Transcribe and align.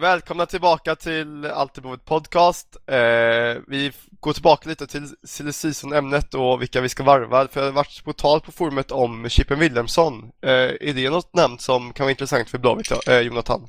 Välkomna 0.00 0.46
tillbaka 0.46 0.94
till 0.94 1.46
Alltid 1.46 1.84
på 1.84 1.96
podcast. 1.96 2.76
Eh, 2.86 3.62
vi 3.68 3.92
går 4.20 4.32
tillbaka 4.32 4.68
lite 4.68 4.86
till 4.86 5.06
silly 5.22 5.52
season-ämnet 5.52 6.34
och 6.34 6.62
vilka 6.62 6.80
vi 6.80 6.88
ska 6.88 7.04
varva. 7.04 7.48
För 7.48 7.60
det 7.60 7.66
har 7.66 7.72
varit 7.72 8.04
på 8.04 8.12
tal 8.12 8.40
på 8.40 8.52
forumet 8.52 8.90
om 8.90 9.28
Chippen 9.28 9.58
Wilhelmsson. 9.58 10.14
Eh, 10.42 10.88
är 10.88 10.94
det 10.94 11.10
något 11.10 11.34
namn 11.34 11.58
som 11.58 11.92
kan 11.92 12.04
vara 12.04 12.10
intressant 12.10 12.50
för 12.50 12.58
Blåvitt, 12.58 13.08
eh, 13.08 13.20
Jonathan? 13.20 13.60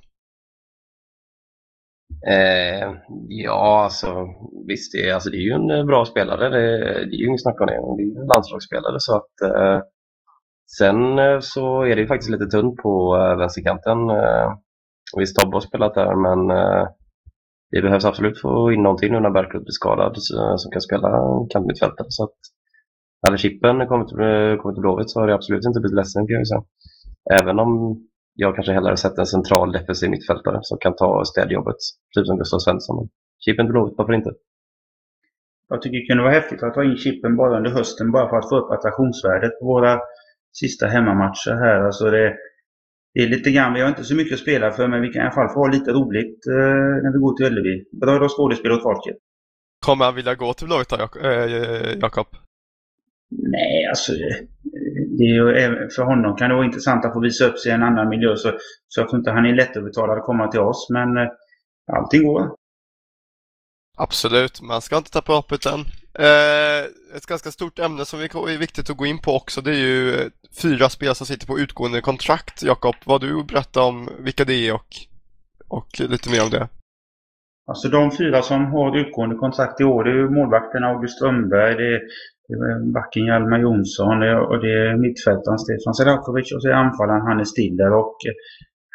Eh, 2.27 2.91
ja, 3.27 3.83
alltså 3.83 4.27
visst, 4.67 4.93
det, 4.93 5.11
alltså, 5.11 5.29
det 5.29 5.37
är 5.37 5.47
ju 5.49 5.51
en 5.51 5.71
eh, 5.71 5.85
bra 5.85 6.05
spelare. 6.05 6.49
Det, 6.49 6.77
det 7.05 7.15
är 7.15 7.19
ju 7.19 7.27
inget 7.27 7.41
snack 7.41 7.61
om 7.61 7.67
det. 7.67 7.73
Det 7.73 8.03
är 8.03 8.21
en 8.21 8.27
landslagsspelare. 8.27 8.99
Så 8.99 9.15
att, 9.15 9.41
eh, 9.41 9.81
sen 10.77 11.19
eh, 11.19 11.39
så 11.39 11.81
är 11.81 11.95
det 11.95 12.01
ju 12.01 12.07
faktiskt 12.07 12.31
lite 12.31 12.45
tunt 12.45 12.75
på 12.77 13.17
eh, 13.17 13.37
vänsterkanten. 13.37 14.09
Eh, 14.09 14.53
Visst, 15.17 15.35
Tobbe 15.35 15.55
har 15.55 15.61
spelat 15.61 15.93
där, 15.93 16.15
men 16.15 16.57
eh, 16.57 16.87
det 17.71 17.81
behövs 17.81 18.05
absolut 18.05 18.41
få 18.41 18.71
in 18.71 18.83
någonting 18.83 19.11
nu 19.11 19.19
när 19.19 19.29
Berglund 19.29 19.65
blir 19.65 19.71
skadad 19.81 20.13
som 20.61 20.71
kan 20.71 20.81
spela 20.81 21.09
kantmittfältare. 21.49 22.07
Så 22.09 22.23
att 22.23 22.37
hade 23.27 23.37
Chippen 23.37 23.87
kommit 23.87 24.07
till, 24.07 24.17
kommit 24.61 24.75
till 24.75 24.81
Blåvitt 24.81 25.09
så 25.09 25.19
har 25.19 25.27
det 25.27 25.35
absolut 25.35 25.65
inte 25.65 25.79
blivit 25.79 25.95
ledsen 25.95 26.27
kan 26.27 26.37
jag 26.37 26.47
säga. 26.47 26.63
Även 27.41 27.59
om 27.59 27.71
jag 28.33 28.55
kanske 28.55 28.73
hellre 28.73 28.97
sett 28.97 29.17
en 29.17 29.25
central 29.25 29.71
defensiv 29.71 30.09
mittfältare 30.09 30.59
som 30.61 30.77
kan 30.77 30.95
ta 30.95 31.25
städjobbet, 31.25 31.75
typ 32.15 32.25
som 32.25 32.37
Gustav 32.37 32.59
Svensson. 32.59 33.09
Chippen 33.45 33.65
till 33.65 33.73
Blåvitt, 33.73 33.97
varför 33.97 34.13
inte? 34.13 34.31
Jag 35.69 35.81
tycker 35.81 35.97
det 35.97 36.07
kunde 36.07 36.23
vara 36.23 36.33
häftigt 36.33 36.63
att 36.63 36.73
ta 36.73 36.83
in 36.83 36.97
Chippen 36.97 37.35
bara 37.35 37.57
under 37.57 37.71
hösten 37.71 38.11
bara 38.11 38.29
för 38.29 38.37
att 38.37 38.49
få 38.49 38.57
upp 38.57 38.71
attraktionsvärdet 38.71 39.59
på 39.59 39.65
våra 39.65 39.99
sista 40.51 40.87
hemmamatcher 40.87 41.53
här. 41.63 41.79
Alltså 41.79 42.05
det, 42.11 42.35
det 43.13 43.19
är 43.23 43.29
lite 43.29 43.51
grann, 43.51 43.73
vi 43.73 43.81
har 43.81 43.89
inte 43.89 44.03
så 44.03 44.15
mycket 44.15 44.33
att 44.33 44.39
spela 44.39 44.71
för 44.71 44.87
men 44.87 45.01
vi 45.01 45.09
kan 45.09 45.21
i 45.21 45.25
alla 45.25 45.35
fall 45.35 45.49
få 45.49 45.59
ha 45.59 45.67
lite 45.67 45.91
roligt 45.91 46.47
eh, 46.47 47.03
när 47.03 47.13
vi 47.13 47.19
går 47.19 47.37
till 47.37 47.45
Ullevi. 47.45 47.83
Bra 48.01 48.19
då 48.19 48.29
skådespel 48.29 48.71
åt 48.71 48.83
folket. 48.83 49.17
Kommer 49.85 50.05
han 50.05 50.15
vilja 50.15 50.35
gå 50.35 50.53
till 50.53 50.67
Blåvitt 50.67 50.91
eh, 50.91 50.99
Jakob? 52.01 52.27
Nej, 53.29 53.85
alltså 53.85 54.11
det 55.17 55.23
är 55.23 55.33
ju, 55.33 55.89
för 55.89 56.03
honom 56.03 56.35
kan 56.35 56.49
det 56.49 56.55
vara 56.55 56.65
intressant 56.65 57.05
att 57.05 57.13
få 57.13 57.19
visa 57.19 57.45
upp 57.45 57.59
sig 57.59 57.71
i 57.71 57.75
en 57.75 57.83
annan 57.83 58.09
miljö. 58.09 58.35
Så, 58.35 58.51
så 58.87 59.01
jag 59.01 59.09
tror 59.09 59.19
inte 59.19 59.31
han 59.31 59.45
är 59.45 59.55
lättövertalad 59.55 60.17
att 60.17 60.25
komma 60.25 60.47
till 60.47 60.59
oss. 60.59 60.87
Men 60.89 61.17
eh, 61.17 61.27
allting 61.93 62.23
går. 62.23 62.55
Absolut, 63.97 64.61
man 64.61 64.81
ska 64.81 64.97
inte 64.97 65.11
tappa 65.11 65.33
hoppet 65.33 65.65
än. 65.65 65.79
Eh, 66.19 66.85
ett 67.15 67.25
ganska 67.25 67.51
stort 67.51 67.79
ämne 67.79 68.05
som 68.05 68.19
är 68.19 68.57
viktigt 68.57 68.89
att 68.89 68.97
gå 68.97 69.05
in 69.05 69.19
på 69.19 69.35
också 69.35 69.61
det 69.61 69.71
är 69.71 69.79
ju 69.79 70.15
eh, 70.15 70.27
fyra 70.61 70.89
spelare 70.89 71.15
som 71.15 71.27
sitter 71.27 71.47
på 71.47 71.59
utgående 71.59 72.01
kontrakt. 72.01 72.63
Jakob, 72.63 72.95
vad 73.05 73.21
du 73.21 73.43
berätta 73.43 73.81
om 73.81 74.09
vilka 74.19 74.45
det 74.45 74.67
är 74.67 74.73
och, 74.73 74.91
och 75.67 75.87
lite 75.99 76.29
mer 76.29 76.43
om 76.43 76.49
det. 76.49 76.67
Alltså 77.69 77.87
de 77.89 78.11
fyra 78.11 78.41
som 78.41 78.65
har 78.65 78.97
utgående 78.97 79.35
kontrakt 79.35 79.81
i 79.81 79.83
år 79.83 80.03
det 80.03 80.11
är 80.11 80.29
målvakten 80.39 80.83
August 80.83 81.15
Strömberg, 81.15 81.75
det 81.75 81.87
är, 81.95 81.99
är 82.49 82.93
backen 82.93 83.25
Hjalmar 83.25 83.59
Jonsson 83.59 84.17
och 84.51 84.59
det 84.63 84.73
är 84.87 84.97
mittfältaren 84.97 85.59
Stefan 85.59 85.93
Selakovic 85.93 86.51
och 86.53 86.61
så 86.61 86.67
är 86.69 86.73
anfallaren 86.73 87.27
Hannes 87.27 87.49
Stiller. 87.49 87.91
Och 87.93 88.17
eh, 88.27 88.35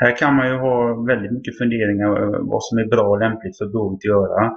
här 0.03 0.17
kan 0.17 0.35
man 0.37 0.49
ju 0.49 0.57
ha 0.67 1.05
väldigt 1.11 1.33
mycket 1.33 1.59
funderingar 1.59 2.09
eh, 2.23 2.39
vad 2.53 2.63
som 2.65 2.79
är 2.79 2.87
bra 2.95 3.07
och 3.13 3.21
lämpligt 3.21 3.59
för 3.59 3.67
Blåvitt 3.67 4.05
att 4.05 4.15
göra. 4.17 4.53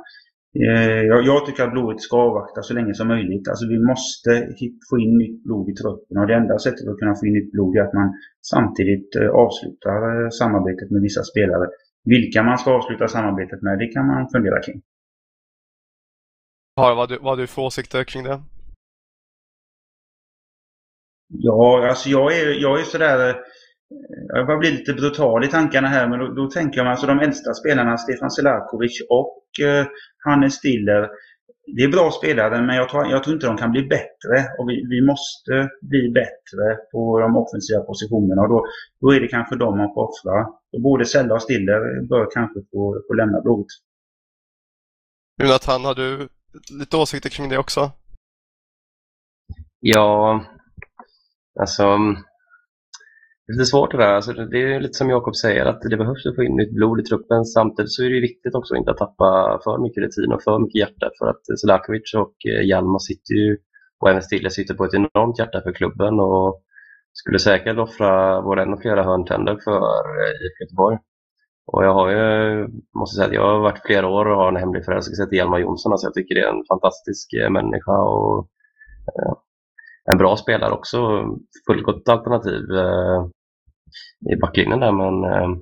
Eh, 0.63 1.01
jag, 1.03 1.45
tycker 1.45 1.63
att 1.63 1.71
blodet 1.71 2.01
ska 2.01 2.17
avvakta 2.17 2.61
så 2.61 2.73
länge 2.73 2.93
som 2.93 3.07
möjligt. 3.07 3.47
Alltså 3.47 3.67
vi 3.67 3.79
måste 3.79 4.31
få 4.89 4.99
in 4.99 5.17
nytt 5.17 5.43
blod 5.43 5.69
i 5.69 5.73
truppen 5.73 6.17
och 6.17 6.27
det 6.27 6.35
enda 6.35 6.59
sättet 6.59 6.87
att 6.87 6.99
kunna 6.99 7.15
få 7.15 7.25
in 7.25 7.33
nytt 7.33 7.51
blod 7.51 7.77
är 7.77 7.81
att 7.81 7.93
man 7.93 8.13
samtidigt 8.41 9.15
eh, 9.15 9.29
avslutar 9.29 10.23
eh, 10.23 10.29
samarbetet 10.29 10.91
med 10.91 11.01
vissa 11.01 11.23
spelare. 11.23 11.67
Vilka 12.03 12.43
man 12.43 12.57
ska 12.57 12.71
avsluta 12.71 13.07
samarbetet 13.07 13.61
med, 13.61 13.79
det 13.79 13.87
kan 13.87 14.07
man 14.07 14.29
fundera 14.29 14.61
kring. 14.61 14.81
Har, 16.75 16.95
vad, 16.95 17.09
du, 17.09 17.17
vad 17.17 17.37
du 17.37 17.47
för 17.47 17.61
åsikter 17.61 18.03
kring 18.03 18.23
det? 18.23 18.41
Ja, 21.27 21.87
alltså 21.89 22.09
jag 22.09 22.37
är, 22.39 22.61
jag 22.61 22.79
är 22.79 22.83
sådär 22.83 23.35
jag 24.27 24.47
bara 24.47 24.57
blir 24.57 24.71
lite 24.71 24.93
brutal 24.93 25.43
i 25.43 25.47
tankarna 25.47 25.87
här, 25.87 26.09
men 26.09 26.19
då, 26.19 26.27
då 26.27 26.49
tänker 26.49 26.77
jag 26.77 26.83
mig 26.83 26.91
alltså 26.91 27.07
de 27.07 27.19
äldsta 27.19 27.53
spelarna, 27.53 27.97
Stefan 27.97 28.31
Selakovic 28.31 29.01
och 29.09 29.65
eh, 29.65 29.85
Hannes 30.25 30.53
Stiller. 30.53 31.09
Det 31.75 31.83
är 31.83 31.87
bra 31.91 32.11
spelare, 32.11 32.61
men 32.61 32.75
jag 32.75 32.89
tror, 32.89 33.07
jag 33.07 33.23
tror 33.23 33.33
inte 33.33 33.47
de 33.47 33.57
kan 33.57 33.71
bli 33.71 33.81
bättre. 33.81 34.35
Och 34.59 34.69
vi, 34.69 34.85
vi 34.89 35.01
måste 35.01 35.69
bli 35.81 36.11
bättre 36.11 36.77
på 36.91 37.19
de 37.19 37.37
offensiva 37.37 37.81
positionerna. 37.81 38.41
Och 38.41 38.49
då, 38.49 38.65
då 39.01 39.13
är 39.13 39.19
det 39.19 39.27
kanske 39.27 39.55
de 39.55 39.77
man 39.77 39.93
får 39.93 40.09
offra. 40.09 40.47
Både 40.83 41.05
Sella 41.05 41.33
och 41.33 41.41
Stiller 41.41 42.07
bör 42.07 42.27
kanske 42.31 42.59
få, 42.71 43.01
få 43.07 43.13
lämna 43.13 43.41
blodet. 43.41 43.67
Jonathan, 45.41 45.85
har 45.85 45.95
du 45.95 46.27
lite 46.79 46.97
åsikter 46.97 47.29
kring 47.29 47.49
det 47.49 47.57
också? 47.57 47.91
Ja, 49.79 50.45
alltså 51.59 51.97
det 53.47 53.53
är 53.53 53.57
lite 53.57 53.65
svårt 53.65 53.91
det 53.91 53.97
där. 53.97 54.13
Alltså, 54.13 54.33
det 54.33 54.73
är 54.73 54.79
lite 54.79 54.93
som 54.93 55.09
Jakob 55.09 55.35
säger, 55.35 55.65
att 55.65 55.81
det 55.81 55.97
behövs 55.97 56.25
att 56.25 56.35
få 56.35 56.43
in 56.43 56.55
nytt 56.55 56.73
blod 56.73 56.99
i 56.99 57.03
truppen. 57.03 57.45
Samtidigt 57.45 57.91
så 57.91 58.03
är 58.03 58.09
det 58.09 58.21
viktigt 58.21 58.55
också 58.55 58.73
att 58.73 58.77
inte 58.77 58.93
tappa 58.93 59.59
för 59.63 59.77
mycket 59.77 60.03
rutin 60.03 60.31
och 60.31 60.43
för 60.43 60.59
mycket 60.59 60.79
hjärta. 60.79 61.09
För 61.19 61.27
att 61.27 61.59
Selakovic 61.59 62.13
och 62.13 62.35
eh, 62.49 62.65
Hjalmar 62.65 62.99
sitter 62.99 63.33
ju, 63.33 63.57
och 63.99 64.09
även 64.09 64.21
Stille 64.21 64.49
sitter 64.49 64.73
på 64.73 64.85
ett 64.85 64.93
enormt 64.93 65.39
hjärta 65.39 65.61
för 65.61 65.73
klubben 65.73 66.19
och 66.19 66.61
skulle 67.13 67.39
säkert 67.39 67.77
offra 67.77 68.41
både 68.41 68.61
en 68.61 68.73
och 68.73 68.81
flera 68.81 69.03
hörntänder 69.03 69.57
för 69.63 69.79
eh, 70.21 70.45
IFK 70.45 70.63
Göteborg. 70.63 70.97
Och 71.67 71.85
jag 71.85 71.93
har 71.93 72.09
ju, 72.11 72.67
måste 72.99 73.15
säga 73.15 73.27
att 73.27 73.33
jag 73.33 73.53
har 73.53 73.59
varit 73.59 73.85
flera 73.85 74.07
år 74.07 74.25
och 74.25 74.37
har 74.37 74.47
en 74.47 74.63
hemlig 74.63 74.85
förälskelse 74.85 75.27
till 75.27 75.37
Hjalmar 75.37 75.59
Jonsson. 75.59 75.91
Alltså 75.91 76.07
jag 76.07 76.13
tycker 76.13 76.35
det 76.35 76.41
är 76.41 76.53
en 76.53 76.65
fantastisk 76.69 77.33
eh, 77.33 77.49
människa 77.49 77.97
och 78.01 78.49
en 80.11 80.17
bra 80.17 80.37
spelare 80.37 80.71
också. 80.71 80.97
Fullgott 81.67 82.09
alternativ 82.09 82.63
eh, 82.71 83.25
i 84.33 84.35
backlinjen 84.41 84.79
där. 84.79 84.91
Men, 84.91 85.23
eh, 85.23 85.57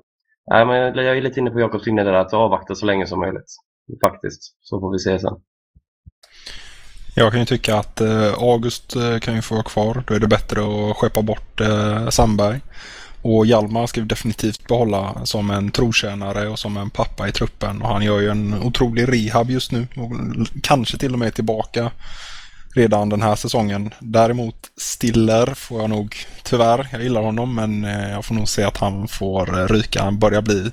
men 0.66 0.94
jag 1.04 1.16
är 1.16 1.22
lite 1.22 1.40
inne 1.40 1.50
på 1.50 1.60
Jakobs 1.60 1.86
linje 1.86 2.04
där 2.04 2.12
att 2.12 2.34
avvakta 2.34 2.74
så 2.74 2.86
länge 2.86 3.06
som 3.06 3.20
möjligt. 3.20 3.50
Faktiskt. 4.02 4.56
Så 4.60 4.80
får 4.80 4.92
vi 4.92 4.98
se 4.98 5.18
sen. 5.18 5.36
Jag 7.16 7.32
kan 7.32 7.40
ju 7.40 7.46
tycka 7.46 7.76
att 7.76 8.00
eh, 8.00 8.32
August 8.38 8.96
eh, 8.96 9.18
kan 9.18 9.34
ju 9.34 9.42
få 9.42 9.54
vara 9.54 9.64
kvar. 9.64 10.02
Då 10.06 10.14
är 10.14 10.20
det 10.20 10.26
bättre 10.26 10.60
att 10.60 10.96
skeppa 10.96 11.22
bort 11.22 11.60
eh, 11.60 12.08
Sandberg. 12.08 12.60
Och 13.22 13.46
Hjalmar 13.46 13.86
ska 13.86 14.00
vi 14.00 14.06
definitivt 14.06 14.68
behålla 14.68 15.14
som 15.24 15.50
en 15.50 15.70
trotjänare 15.70 16.48
och 16.48 16.58
som 16.58 16.76
en 16.76 16.90
pappa 16.90 17.28
i 17.28 17.32
truppen. 17.32 17.82
Och 17.82 17.88
han 17.88 18.02
gör 18.02 18.20
ju 18.20 18.28
en 18.28 18.62
otrolig 18.62 19.12
rehab 19.12 19.50
just 19.50 19.72
nu. 19.72 19.86
Och 19.96 20.12
kanske 20.62 20.98
till 20.98 21.12
och 21.12 21.18
med 21.18 21.34
tillbaka 21.34 21.90
redan 22.74 23.08
den 23.08 23.22
här 23.22 23.34
säsongen. 23.34 23.90
Däremot 24.00 24.54
Stiller 24.76 25.46
får 25.46 25.80
jag 25.80 25.90
nog, 25.90 26.16
tyvärr, 26.44 26.86
jag 26.92 27.02
gillar 27.02 27.22
honom, 27.22 27.54
men 27.54 27.84
eh, 27.84 28.10
jag 28.10 28.24
får 28.24 28.34
nog 28.34 28.48
se 28.48 28.62
att 28.62 28.76
han 28.76 29.08
får 29.08 29.60
eh, 29.60 29.66
ryka. 29.66 30.02
Han 30.02 30.18
börjar 30.18 30.42
bli 30.42 30.70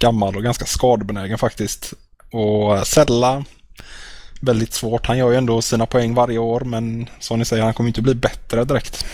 gammal 0.00 0.36
och 0.36 0.42
ganska 0.42 0.64
skadebenägen 0.64 1.38
faktiskt. 1.38 1.92
Och 2.32 2.76
eh, 2.76 2.82
Sella, 2.82 3.44
väldigt 4.42 4.72
svårt. 4.72 5.06
Han 5.06 5.18
gör 5.18 5.30
ju 5.30 5.36
ändå 5.36 5.62
sina 5.62 5.86
poäng 5.86 6.14
varje 6.14 6.38
år, 6.38 6.60
men 6.60 7.06
som 7.18 7.38
ni 7.38 7.44
säger, 7.44 7.62
han 7.62 7.74
kommer 7.74 7.88
inte 7.88 8.02
bli 8.02 8.14
bättre 8.14 8.64
direkt. 8.64 9.04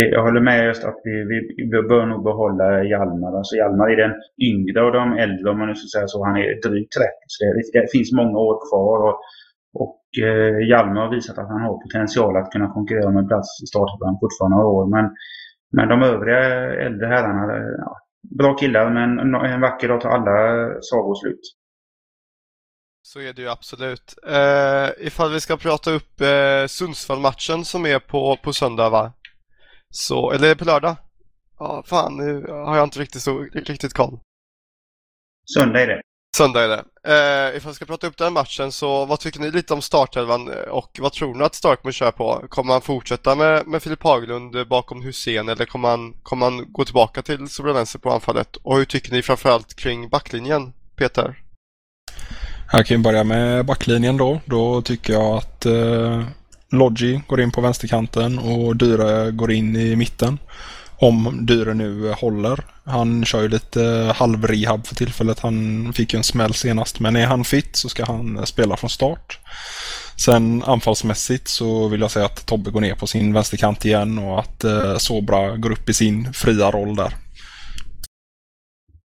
Jag 0.00 0.22
håller 0.22 0.40
med 0.40 0.66
just 0.66 0.84
att 0.84 1.00
vi, 1.04 1.10
vi, 1.30 1.38
vi 1.56 1.82
bör 1.88 2.06
nog 2.06 2.24
behålla 2.24 2.84
Hjalmar. 2.84 3.38
Alltså 3.38 3.56
Hjalmar 3.56 3.90
är 3.90 3.96
den 3.96 4.14
yngre 4.50 4.82
av 4.86 4.92
de 4.92 5.18
äldre 5.18 5.50
om 5.50 5.58
man 5.58 5.68
nu 5.68 5.74
ska 5.74 5.98
säga 5.98 6.08
så. 6.08 6.24
Han 6.24 6.36
är 6.36 6.68
drygt 6.68 6.92
30. 6.92 7.08
Så 7.26 7.44
det, 7.44 7.80
det 7.80 7.92
finns 7.92 8.12
många 8.12 8.38
år 8.38 8.56
kvar. 8.68 8.98
Och 9.08 9.16
och 9.74 10.02
eh, 10.22 10.68
Hjalmar 10.68 11.02
har 11.02 11.14
visat 11.14 11.38
att 11.38 11.48
han 11.48 11.60
har 11.60 11.82
potential 11.82 12.36
att 12.36 12.50
kunna 12.50 12.68
konkurrera 12.72 13.10
med 13.10 13.28
plats 13.28 13.62
i 13.62 13.66
startelvan 13.66 14.18
fortfarande 14.20 14.56
några 14.56 14.68
år. 14.68 14.86
Men, 14.86 15.10
men 15.72 15.88
de 15.88 16.02
övriga 16.02 16.40
äldre 16.86 17.06
herrarna, 17.06 17.44
ja, 17.78 17.96
bra 18.38 18.54
killar 18.56 18.90
men 18.90 19.34
en 19.34 19.60
vacker 19.60 19.88
dag 19.88 20.00
tar 20.00 20.10
alla 20.10 20.68
sagor 20.80 21.14
slut. 21.14 21.40
Så 23.02 23.20
är 23.20 23.32
det 23.32 23.42
ju 23.42 23.48
absolut. 23.48 24.14
Eh, 24.26 25.06
ifall 25.06 25.32
vi 25.32 25.40
ska 25.40 25.56
prata 25.56 25.90
upp 25.90 26.20
eh, 26.20 26.66
Sundsvall-matchen 26.66 27.64
som 27.64 27.86
är 27.86 27.98
på, 27.98 28.36
på 28.36 28.52
söndag 28.52 28.90
va? 28.90 29.12
Så, 29.90 30.30
eller 30.32 30.54
på 30.54 30.64
lördag? 30.64 30.96
Ja, 31.58 31.82
fan 31.86 32.16
nu 32.16 32.46
har 32.46 32.76
jag 32.76 32.84
inte 32.86 33.00
riktigt, 33.00 33.22
så, 33.22 33.38
riktigt 33.38 33.92
koll. 33.92 34.20
Söndag 35.54 35.80
är 35.82 35.86
det. 35.86 36.00
Söndag 36.36 36.64
är 36.64 36.68
det. 36.68 36.84
Eh, 37.04 37.56
ifall 37.56 37.70
vi 37.70 37.74
ska 37.74 37.84
prata 37.84 38.06
upp 38.06 38.16
den 38.16 38.32
matchen 38.32 38.72
så 38.72 39.04
vad 39.04 39.20
tycker 39.20 39.40
ni 39.40 39.50
lite 39.50 39.74
om 39.74 39.82
startelvan 39.82 40.48
eh, 40.48 40.54
och 40.54 40.98
vad 41.00 41.12
tror 41.12 41.34
ni 41.34 41.44
att 41.44 41.54
Stark 41.54 41.82
kommer 41.82 41.92
köra 41.92 42.12
på? 42.12 42.44
Kommer 42.48 42.72
han 42.72 42.82
fortsätta 42.82 43.34
med, 43.34 43.66
med 43.66 43.82
Filip 43.82 44.02
Haglund 44.02 44.68
bakom 44.68 45.02
Hussein 45.02 45.48
eller 45.48 45.64
kommer 45.64 45.88
han, 45.88 46.14
kommer 46.22 46.46
han 46.46 46.72
gå 46.72 46.84
tillbaka 46.84 47.22
till 47.22 47.48
Sobranense 47.48 47.98
på 47.98 48.10
anfallet? 48.10 48.56
Och 48.56 48.76
hur 48.76 48.84
tycker 48.84 49.12
ni 49.12 49.22
framförallt 49.22 49.74
kring 49.74 50.08
backlinjen, 50.08 50.72
Peter? 50.96 51.42
Jag 52.72 52.86
kan 52.86 52.96
ju 52.96 53.02
börja 53.02 53.24
med 53.24 53.66
backlinjen 53.66 54.16
då. 54.16 54.40
Då 54.44 54.82
tycker 54.82 55.12
jag 55.12 55.36
att 55.36 55.66
eh, 55.66 56.24
Lodgy 56.70 57.20
går 57.26 57.40
in 57.40 57.50
på 57.50 57.60
vänsterkanten 57.60 58.38
och 58.38 58.76
Dyre 58.76 59.30
går 59.30 59.52
in 59.52 59.76
i 59.76 59.96
mitten 59.96 60.38
om 61.00 61.46
Dyre 61.46 61.74
nu 61.74 62.12
håller. 62.12 62.64
Han 62.84 63.24
kör 63.24 63.42
ju 63.42 63.48
lite 63.48 63.84
eh, 63.84 64.14
halvrehab 64.14 64.86
för 64.86 64.94
tillfället. 64.94 65.40
Han 65.40 65.92
fick 65.92 66.12
ju 66.12 66.16
en 66.16 66.24
smäll 66.24 66.54
senast. 66.54 67.00
Men 67.00 67.16
är 67.16 67.26
han 67.26 67.44
fit 67.44 67.76
så 67.76 67.88
ska 67.88 68.04
han 68.04 68.36
eh, 68.36 68.44
spela 68.44 68.76
från 68.76 68.90
start. 68.90 69.38
Sen 70.24 70.62
anfallsmässigt 70.62 71.48
så 71.48 71.88
vill 71.88 72.00
jag 72.00 72.10
säga 72.10 72.24
att 72.24 72.46
Tobbe 72.46 72.70
går 72.70 72.80
ner 72.80 72.94
på 72.94 73.06
sin 73.06 73.32
vänsterkant 73.32 73.84
igen 73.84 74.18
och 74.18 74.38
att 74.38 74.64
eh, 74.64 74.96
Sobra 74.96 75.56
går 75.56 75.72
upp 75.72 75.88
i 75.88 75.94
sin 75.94 76.32
fria 76.32 76.70
roll 76.70 76.96
där. 76.96 77.12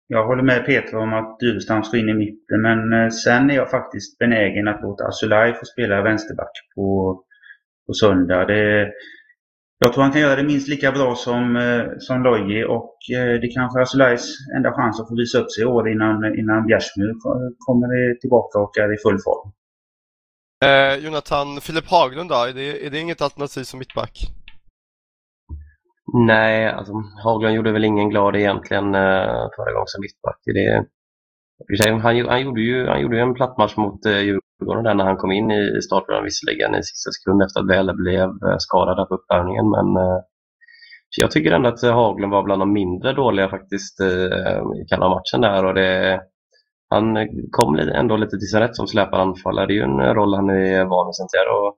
Jag 0.09 0.27
håller 0.27 0.43
med 0.43 0.67
Peter 0.67 0.97
om 0.97 1.13
att 1.13 1.39
Dyrestam 1.41 1.85
ska 1.85 1.97
in 1.97 2.09
i 2.09 2.15
mitten, 2.15 2.63
men 2.63 2.93
eh, 2.93 3.11
sen 3.11 3.51
är 3.51 3.55
jag 3.55 3.71
faktiskt 3.71 4.19
benägen 4.19 4.69
att 4.69 4.83
låta 4.83 5.05
Asulaj 5.05 5.55
få 5.55 5.65
spela 5.65 6.03
vänsterback 6.03 6.53
på, 6.75 7.21
på 7.87 7.93
söndag. 7.93 8.45
Det, 8.45 8.93
jag 9.79 9.93
tror 9.93 10.03
han 10.03 10.13
kan 10.13 10.21
göra 10.21 10.37
det 10.37 10.43
minst 10.43 10.69
lika 10.69 10.93
bra 10.93 11.15
som, 11.15 11.57
eh, 11.57 11.85
som 11.99 12.23
Loji 12.23 12.65
och 12.65 12.97
eh, 13.17 13.41
det 13.41 13.49
kanske 13.49 13.79
är 13.79 13.83
Asulajs 13.83 14.27
enda 14.57 14.73
chans 14.73 15.01
att 15.01 15.09
få 15.09 15.17
visa 15.17 15.39
upp 15.39 15.53
sig 15.53 15.63
i 15.63 15.67
år 15.67 15.89
innan, 15.89 16.39
innan 16.39 16.67
Bjärsmyr 16.67 17.13
kommer 17.67 18.21
tillbaka 18.21 18.59
och 18.59 18.79
är 18.79 18.95
i 18.95 18.99
full 18.99 19.19
form. 19.25 19.53
Eh, 20.65 21.05
Jonathan, 21.05 21.61
Filip 21.61 21.91
Haglund 21.91 22.31
då, 22.31 22.35
är 22.35 22.53
det, 22.53 22.87
är 22.87 22.91
det 22.91 22.99
inget 22.99 23.23
alternativ 23.23 23.63
som 23.63 23.79
mittback? 23.79 24.33
Nej, 26.13 26.67
alltså 26.69 26.93
Haglund 27.25 27.55
gjorde 27.55 27.73
väl 27.73 27.85
ingen 27.85 28.11
glad 28.11 28.37
egentligen 28.37 28.95
eh, 28.95 29.49
förra 29.57 29.73
gången 29.73 29.87
som 29.87 30.01
mittback. 30.01 30.41
Det, 30.45 30.85
han, 31.85 32.01
han, 32.01 32.41
gjorde 32.41 32.61
ju, 32.61 32.87
han 32.87 33.01
gjorde 33.01 33.17
ju 33.17 33.23
en 33.23 33.35
plattmatch 33.35 33.77
mot 33.77 34.07
eh, 34.07 34.21
Djurgården 34.21 34.85
där 34.85 34.95
när 34.95 35.05
han 35.05 35.17
kom 35.17 35.33
in 35.33 35.51
i 35.51 35.83
starten 35.83 36.25
visserligen 36.25 36.75
i 36.75 36.83
sista 36.83 37.11
sekund 37.11 37.43
efter 37.43 37.61
att 37.61 37.71
Väle 37.71 37.95
blev 37.95 38.29
eh, 38.29 38.57
skadad 38.59 39.09
på 39.09 39.15
uppvärmningen. 39.15 39.71
Men 39.71 39.97
eh, 39.97 40.21
jag 41.17 41.31
tycker 41.31 41.53
ändå 41.53 41.69
att 41.69 41.83
eh, 41.83 41.95
Haglund 41.95 42.33
var 42.33 42.43
bland 42.43 42.63
de 42.63 42.73
mindre 42.73 43.13
dåliga 43.13 43.49
faktiskt 43.49 44.01
eh, 44.01 44.61
i 44.81 44.87
kalla 44.89 45.09
matchen 45.09 45.41
där. 45.41 45.65
Och 45.65 45.75
det, 45.75 46.21
han 46.91 47.29
kom 47.51 47.79
ändå 47.79 48.17
lite 48.17 48.39
till 48.39 48.51
sin 48.51 48.61
rätt 48.61 48.77
som 48.77 48.87
släpande 48.87 49.23
anfallare. 49.23 49.67
Det 49.67 49.73
är 49.73 49.75
ju 49.75 49.83
en 49.83 50.15
roll 50.15 50.35
han 50.35 50.51
är 50.51 50.85
van 50.85 51.07
vid 51.07 51.15
sen 51.15 51.27
tidigare. 51.29 51.73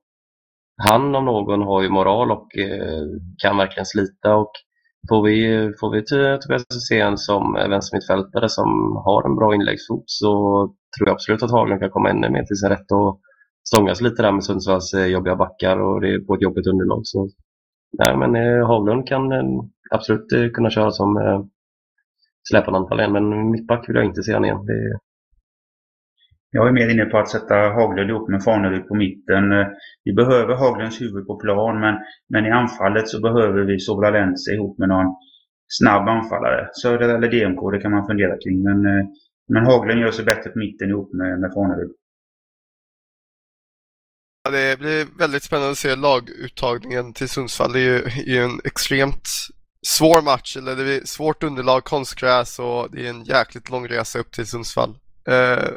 Han 0.88 1.14
om 1.14 1.24
någon 1.24 1.62
har 1.62 1.82
ju 1.82 1.88
moral 1.88 2.30
och 2.30 2.58
eh, 2.58 3.02
kan 3.42 3.56
verkligen 3.56 3.86
slita. 3.86 4.36
Och 4.36 4.52
får 5.08 5.22
vi, 5.22 5.72
får 5.80 5.90
vi 5.90 6.02
Tobias 6.40 6.64
Hysén 6.74 7.18
som 7.18 7.52
vänstermittfältare 7.52 8.48
som 8.48 8.68
har 9.04 9.26
en 9.26 9.36
bra 9.36 9.54
inläggsfot 9.54 10.04
så 10.06 10.32
tror 10.96 11.08
jag 11.08 11.14
absolut 11.14 11.42
att 11.42 11.50
Haglund 11.50 11.80
kan 11.80 11.90
komma 11.90 12.10
ännu 12.10 12.30
mer 12.30 12.44
till 12.44 12.56
sin 12.56 12.68
rätt 12.68 12.92
och 12.92 13.20
stångas 13.68 14.00
lite 14.00 14.22
där 14.22 14.32
med 14.32 14.44
Sundsvalls 14.44 14.94
eh, 14.94 15.06
jobbiga 15.06 15.36
backar 15.36 15.80
och 15.80 16.00
det 16.00 16.14
är 16.14 16.18
på 16.18 16.34
ett 16.34 16.42
jobbigt 16.42 16.66
underlag. 16.66 17.00
Så, 17.04 17.28
nej, 17.98 18.16
men 18.16 18.36
eh, 18.36 18.66
Haglund 18.66 19.08
kan 19.08 19.32
eh, 19.32 19.44
absolut 19.90 20.32
eh, 20.32 20.48
kunna 20.54 20.70
köra 20.70 20.90
som 20.90 21.10
släpande 22.50 22.78
anfall 22.78 23.00
igen, 23.00 23.12
men 23.12 23.50
mittback 23.50 23.88
vill 23.88 23.96
jag 23.96 24.04
inte 24.04 24.22
se 24.22 24.32
han 24.32 24.44
igen. 24.44 24.66
Det... 24.66 24.98
Jag 26.50 26.68
är 26.68 26.72
mer 26.72 26.88
inne 26.88 27.04
på 27.04 27.18
att 27.18 27.30
sätta 27.30 27.54
Haglund 27.54 28.10
ihop 28.10 28.28
med 28.28 28.44
Farnerud 28.44 28.88
på 28.88 28.94
mitten. 28.94 29.52
Eh, 29.52 29.66
vi 30.04 30.12
behöver 30.12 30.54
Haglunds 30.54 31.00
huvud 31.00 31.26
på 31.26 31.36
plan, 31.36 31.80
men, 31.80 31.94
men 32.28 32.46
i 32.46 32.50
anfallet 32.50 33.08
så 33.08 33.20
behöver 33.20 33.62
vi 33.64 33.78
Sobralense 33.78 34.52
ihop 34.52 34.78
med 34.78 34.88
någon 34.88 35.16
snabb 35.68 36.08
anfallare. 36.08 36.68
Söder 36.82 37.08
eller 37.08 37.28
DMK, 37.28 37.72
det 37.72 37.80
kan 37.80 37.92
man 37.92 38.06
fundera 38.06 38.36
kring. 38.36 38.62
Men, 38.62 38.86
eh, 38.86 39.06
men 39.48 39.66
Haglund 39.66 40.00
gör 40.00 40.10
sig 40.10 40.24
bättre 40.24 40.50
på 40.50 40.58
mitten 40.58 40.88
ihop 40.88 41.12
med, 41.12 41.40
med 41.40 41.52
Farnerud. 41.54 41.90
Ja, 44.44 44.50
det 44.50 44.78
blir 44.78 45.18
väldigt 45.18 45.42
spännande 45.42 45.70
att 45.70 45.78
se 45.78 45.96
laguttagningen 45.96 47.12
till 47.12 47.28
Sundsvall. 47.28 47.72
Det 47.72 47.80
är 47.80 47.84
ju, 47.84 47.98
är 47.98 48.34
ju 48.34 48.44
en 48.44 48.60
extremt 48.64 49.28
svår 49.86 50.22
match, 50.22 50.56
eller 50.56 50.76
det 50.76 50.94
är 50.94 51.04
svårt 51.04 51.42
underlag, 51.42 51.84
konstgräs 51.84 52.58
och 52.58 52.90
det 52.90 53.06
är 53.06 53.10
en 53.10 53.24
jäkligt 53.24 53.70
lång 53.70 53.88
resa 53.88 54.18
upp 54.18 54.32
till 54.32 54.46
Sundsvall. 54.46 54.94
Eh, 55.28 55.68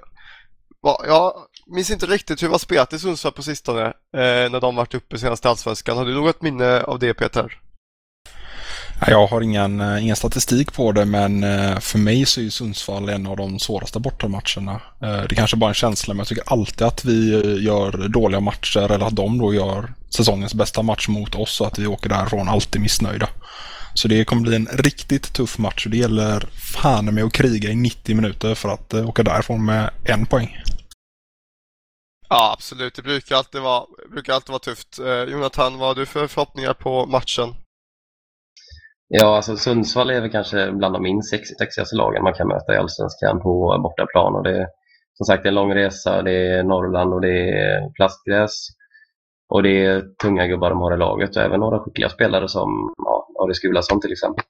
jag 0.83 1.33
minns 1.67 1.91
inte 1.91 2.05
riktigt 2.05 2.43
hur 2.43 2.47
vi 2.47 2.51
har 2.51 2.59
spelat 2.59 2.93
i 2.93 2.99
Sundsvall 2.99 3.33
på 3.33 3.43
sistone 3.43 3.85
eh, 3.85 4.51
när 4.51 4.61
de 4.61 4.75
varit 4.75 4.93
uppe 4.93 5.17
senast 5.17 5.45
i 5.45 5.47
Allsvenskan. 5.47 5.97
Har 5.97 6.05
du 6.05 6.13
något 6.13 6.41
minne 6.41 6.81
av 6.81 6.99
det 6.99 7.13
Peter? 7.13 7.61
Jag 9.07 9.27
har 9.27 9.41
ingen, 9.41 9.81
eh, 9.81 10.03
ingen 10.03 10.15
statistik 10.15 10.73
på 10.73 10.91
det 10.91 11.05
men 11.05 11.43
eh, 11.43 11.79
för 11.79 11.99
mig 11.99 12.25
så 12.25 12.41
är 12.41 12.49
Sundsvall 12.49 13.09
en 13.09 13.27
av 13.27 13.37
de 13.37 13.59
svåraste 13.59 13.99
bortamatcherna. 13.99 14.81
Eh, 15.03 15.23
det 15.29 15.35
kanske 15.35 15.57
bara 15.57 15.65
är 15.65 15.69
en 15.69 15.73
känsla 15.73 16.13
men 16.13 16.19
jag 16.19 16.27
tycker 16.27 16.43
alltid 16.47 16.87
att 16.87 17.05
vi 17.05 17.29
gör 17.63 18.07
dåliga 18.07 18.39
matcher 18.39 18.91
eller 18.91 19.05
att 19.05 19.15
de 19.15 19.37
då 19.37 19.53
gör 19.53 19.93
säsongens 20.09 20.53
bästa 20.53 20.81
match 20.81 21.07
mot 21.07 21.35
oss 21.35 21.61
och 21.61 21.67
att 21.67 21.79
vi 21.79 21.87
åker 21.87 22.09
därifrån 22.09 22.49
alltid 22.49 22.81
missnöjda. 22.81 23.29
Så 23.93 24.07
det 24.07 24.25
kommer 24.25 24.41
bli 24.41 24.55
en 24.55 24.69
riktigt 24.71 25.33
tuff 25.33 25.57
match 25.57 25.85
och 25.85 25.91
det 25.91 25.97
gäller 25.97 26.49
fan 26.73 27.05
med 27.05 27.23
att 27.23 27.33
kriga 27.33 27.69
i 27.69 27.75
90 27.75 28.15
minuter 28.15 28.55
för 28.55 28.69
att 28.69 28.93
åka 28.93 29.23
därifrån 29.23 29.65
med 29.65 29.89
en 30.03 30.25
poäng. 30.25 30.57
Ja, 32.33 32.53
absolut. 32.53 32.95
Det 32.95 33.01
brukar 33.01 33.35
alltid 33.35 33.61
vara, 33.61 33.85
brukar 34.09 34.33
alltid 34.33 34.49
vara 34.49 34.59
tufft. 34.59 34.99
Eh, 34.99 35.23
Jonathan, 35.23 35.77
vad 35.77 35.87
har 35.87 35.95
du 35.95 36.05
för 36.05 36.27
förhoppningar 36.27 36.73
på 36.73 37.05
matchen? 37.05 37.49
Ja, 39.07 39.35
alltså 39.35 39.57
Sundsvall 39.57 40.09
är 40.09 40.21
väl 40.21 40.31
kanske 40.31 40.71
bland 40.71 40.95
de 40.95 41.03
minst 41.03 41.29
sexigaste 41.29 41.95
lagen 41.95 42.23
man 42.23 42.33
kan 42.33 42.47
möta 42.47 42.73
i 42.73 42.77
Allsvenskan 42.77 43.41
på 43.41 43.79
bortaplan. 43.83 44.35
Och 44.35 44.43
det 44.43 44.57
är 44.57 44.67
som 45.13 45.25
sagt 45.25 45.45
en 45.45 45.55
lång 45.55 45.73
resa, 45.75 46.21
det 46.21 46.31
är 46.31 46.63
Norrland 46.63 47.13
och 47.13 47.21
det 47.21 47.49
är 47.49 47.89
plastgräs. 47.93 48.67
Och 49.49 49.63
det 49.63 49.85
är 49.85 50.03
tunga 50.21 50.47
gubbar 50.47 50.69
de 50.69 50.81
har 50.81 50.93
i 50.93 50.97
laget 50.97 51.35
och 51.35 51.41
även 51.41 51.59
några 51.59 51.79
skickliga 51.79 52.09
spelare 52.09 52.47
som 52.47 52.93
ja, 52.97 53.27
Aris 53.43 53.59
Gulason 53.59 54.01
till 54.01 54.11
exempel. 54.11 54.43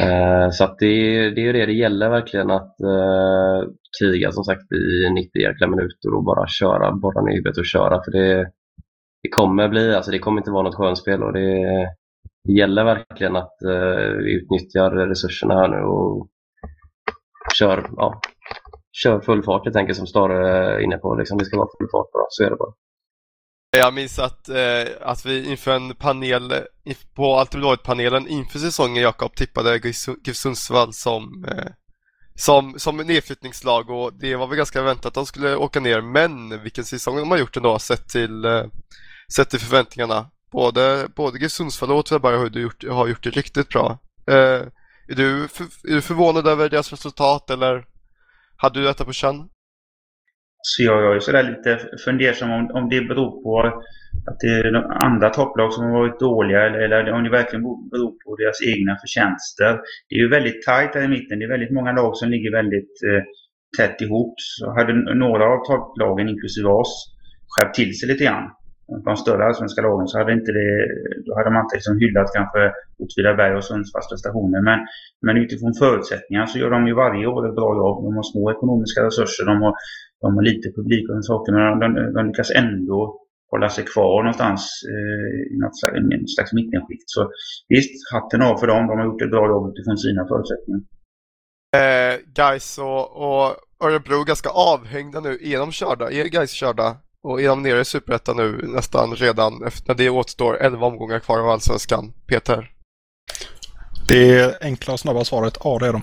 Eh, 0.00 0.50
så 0.50 0.64
att 0.64 0.78
det, 0.78 1.30
det 1.30 1.48
är 1.48 1.52
det 1.52 1.66
det 1.66 1.72
gäller 1.72 2.10
verkligen 2.10 2.50
att 2.50 2.80
eh, 2.80 3.68
kriga 4.00 4.32
som 4.32 4.44
sagt 4.44 4.72
i 4.72 5.10
90 5.14 5.42
jäkla 5.42 5.66
minuter 5.66 6.14
och 6.14 6.24
bara 6.24 6.46
köra, 6.46 6.92
borra 6.92 7.22
ner 7.22 7.32
huvudet 7.32 7.58
och 7.58 7.66
köra. 7.66 8.02
För 8.04 8.10
det, 8.10 8.50
det 9.22 9.28
kommer 9.28 9.68
bli, 9.68 9.94
alltså 9.94 10.10
det 10.10 10.18
kommer 10.18 10.40
inte 10.40 10.50
vara 10.50 10.62
något 10.62 10.74
skönspel 10.74 11.22
och 11.22 11.32
det, 11.32 11.64
det 12.44 12.52
gäller 12.52 12.84
verkligen 12.84 13.36
att 13.36 13.62
eh, 13.62 14.10
vi 14.24 14.34
utnyttjar 14.34 14.90
resurserna 14.90 15.54
här 15.54 15.68
nu 15.68 15.76
och 15.76 16.28
kör, 17.58 17.90
ja, 17.96 18.20
kör 19.02 19.20
full 19.20 19.42
fart 19.42 19.64
helt 19.64 19.76
enkelt 19.76 19.98
som 19.98 20.06
Stare 20.06 20.48
är 20.48 20.78
inne 20.78 20.96
på. 20.96 21.14
Liksom, 21.14 21.38
det 21.38 21.44
ska 21.44 21.56
vara 21.56 21.68
full 21.78 21.88
fart 21.92 22.12
bara, 22.12 22.26
så 22.28 22.44
är 22.44 22.50
det 22.50 22.56
bara. 22.56 22.72
Jag 23.76 23.94
minns 23.94 24.18
att, 24.18 24.48
eh, 24.48 24.84
att 25.00 25.26
vi 25.26 25.50
inför 25.50 25.70
en 25.70 25.94
panel, 25.94 26.52
på 27.14 27.36
Allt-panelen 27.36 28.28
inför 28.28 28.58
säsongen 28.58 29.02
Jakob 29.02 29.34
tippade 29.34 29.76
GIF 30.24 30.36
Sundsvall 30.36 30.92
som, 30.92 31.44
eh, 31.44 31.72
som, 32.34 32.78
som 32.78 32.96
nedflyttningslag 32.96 33.90
och 33.90 34.12
det 34.12 34.36
var 34.36 34.46
väl 34.46 34.56
ganska 34.56 34.82
väntat 34.82 35.06
att 35.06 35.14
de 35.14 35.26
skulle 35.26 35.56
åka 35.56 35.80
ner 35.80 36.00
men 36.00 36.62
vilken 36.62 36.84
säsong 36.84 37.16
de 37.16 37.30
har 37.30 37.38
gjort 37.38 37.56
ändå 37.56 37.78
sett 37.78 38.08
till, 38.08 38.44
eh, 38.44 38.64
sett 39.36 39.50
till 39.50 39.60
förväntningarna. 39.60 40.30
Både, 40.52 41.08
både 41.16 41.38
GIF 41.38 41.52
Sundsvall 41.52 41.90
och 41.90 41.98
Åtvidaberg 41.98 42.36
har, 42.36 42.46
gjort, 42.46 42.84
har 42.88 43.06
gjort 43.06 43.24
det 43.24 43.30
riktigt 43.30 43.68
bra. 43.68 43.98
Eh, 44.26 44.62
är, 45.08 45.14
du 45.16 45.48
för, 45.48 45.64
är 45.64 45.94
du 45.94 46.00
förvånad 46.00 46.46
över 46.46 46.68
deras 46.68 46.90
resultat 46.90 47.50
eller 47.50 47.84
hade 48.56 48.80
du 48.80 48.84
detta 48.84 49.04
på 49.04 49.12
känn? 49.12 49.48
Så 50.66 50.82
jag, 50.82 51.02
jag 51.04 51.16
är 51.16 51.20
sådär 51.20 51.42
lite 51.42 51.70
fundersam 52.04 52.50
om, 52.50 52.70
om 52.70 52.88
det 52.88 53.00
beror 53.00 53.42
på 53.42 53.82
att 54.28 54.40
det 54.40 54.48
är 54.48 55.04
andra 55.04 55.30
topplag 55.30 55.72
som 55.72 55.84
har 55.84 55.92
varit 55.92 56.20
dåliga 56.20 56.66
eller, 56.66 56.78
eller 56.78 57.12
om 57.12 57.24
det 57.24 57.30
verkligen 57.30 57.62
beror 57.62 58.12
på 58.24 58.36
deras 58.36 58.62
egna 58.62 58.96
förtjänster. 59.02 59.80
Det 60.08 60.14
är 60.14 60.18
ju 60.18 60.28
väldigt 60.28 60.62
tajt 60.62 60.94
här 60.94 61.04
i 61.04 61.08
mitten. 61.08 61.38
Det 61.38 61.44
är 61.44 61.56
väldigt 61.56 61.76
många 61.78 61.92
lag 61.92 62.16
som 62.16 62.30
ligger 62.30 62.52
väldigt 62.52 62.94
eh, 63.08 63.22
tätt 63.78 64.00
ihop. 64.00 64.34
Så 64.36 64.70
hade 64.70 64.92
några 65.14 65.44
av 65.44 65.58
topplagen, 65.66 66.28
inklusive 66.28 66.68
oss, 66.68 66.92
skärpt 67.48 67.74
till 67.74 67.98
sig 67.98 68.08
lite 68.08 68.24
grann 68.24 68.50
de 69.04 69.16
större 69.16 69.44
allsvenska 69.44 69.82
lagen 69.82 70.08
så 70.08 70.18
hade 70.18 70.32
inte 70.32 70.52
det, 70.52 70.70
då 71.26 71.34
hade 71.38 71.50
man 71.50 71.62
inte 71.64 71.76
liksom 71.76 71.98
hyllat 71.98 72.34
kanske 72.36 72.72
Åtvidaberg 73.02 73.54
och 73.56 73.64
Sundsvalls 73.64 74.08
prestationer. 74.10 74.60
Men, 74.68 74.78
men 75.26 75.36
utifrån 75.44 75.74
förutsättningar 75.84 76.46
så 76.46 76.58
gör 76.58 76.70
de 76.70 76.86
ju 76.86 76.94
varje 76.94 77.26
år 77.26 77.48
ett 77.48 77.58
bra 77.60 77.70
jobb. 77.80 77.96
De 78.04 78.10
har 78.16 78.22
små 78.32 78.44
ekonomiska 78.56 79.00
resurser, 79.08 79.44
de 79.46 79.56
har, 79.62 79.74
de 80.24 80.34
har 80.36 80.42
lite 80.50 80.68
publik 80.76 81.04
och 81.10 81.24
saker, 81.24 81.52
men 81.52 81.78
de, 81.82 82.12
de 82.14 82.26
lyckas 82.26 82.50
ändå 82.62 82.98
hålla 83.52 83.68
sig 83.68 83.84
kvar 83.84 84.22
någonstans 84.22 84.62
eh, 84.92 85.54
i 85.54 85.56
något 85.62 85.78
slags, 85.78 85.94
en 85.96 86.28
slags 86.34 86.52
mittenskikt. 86.52 87.04
Så 87.06 87.30
visst, 87.68 88.12
hatten 88.12 88.42
av 88.42 88.56
för 88.56 88.66
dem. 88.66 88.86
De 88.86 88.98
har 88.98 89.04
gjort 89.04 89.22
ett 89.22 89.30
bra 89.30 89.48
jobb 89.48 89.64
utifrån 89.70 89.98
sina 89.98 90.22
förutsättningar. 90.30 90.80
Eh, 91.80 92.14
guys 92.40 92.78
och, 92.78 93.04
och 93.24 93.46
Örebro 93.84 94.24
ganska 94.24 94.50
avhängda 94.50 95.20
nu. 95.20 95.38
Är 95.42 95.58
de 95.58 95.72
körda? 95.72 96.10
Är 96.10 96.24
guys 96.24 96.50
körda? 96.50 96.96
Och 97.22 97.42
är 97.42 97.48
de 97.48 97.62
nere 97.62 97.80
i 97.80 97.84
Superettan 97.84 98.36
nu 98.36 98.48
nästan 98.62 99.14
redan 99.14 99.62
efter, 99.66 99.88
när 99.88 99.94
det 99.94 100.10
återstår 100.10 100.56
11 100.56 100.86
omgångar 100.86 101.18
kvar 101.18 101.38
av 101.38 101.48
Allsvenskan? 101.48 102.12
Peter? 102.26 102.70
Det 104.08 104.62
enkla 104.62 104.92
och 104.92 105.00
snabba 105.00 105.24
svaret, 105.24 105.58
ja 105.64 105.78
det 105.80 105.86
är 105.86 105.92
de. 105.92 106.02